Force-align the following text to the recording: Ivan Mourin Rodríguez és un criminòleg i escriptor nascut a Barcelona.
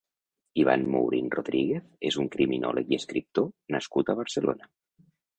Ivan 0.59 0.83
Mourin 0.93 1.27
Rodríguez 1.33 1.91
és 2.09 2.17
un 2.23 2.29
criminòleg 2.35 2.89
i 2.95 2.99
escriptor 3.01 3.45
nascut 3.75 4.09
a 4.09 4.15
Barcelona. 4.21 4.71